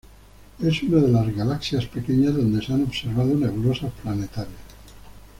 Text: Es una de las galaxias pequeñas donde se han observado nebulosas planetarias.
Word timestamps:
Es 0.59 0.81
una 0.81 0.99
de 0.99 1.09
las 1.09 1.35
galaxias 1.35 1.85
pequeñas 1.85 2.35
donde 2.35 2.65
se 2.65 2.73
han 2.73 2.81
observado 2.81 3.35
nebulosas 3.35 3.91
planetarias. 4.01 4.55